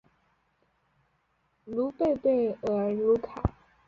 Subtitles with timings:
[1.65, 3.29] 卢贝贝尔纳克。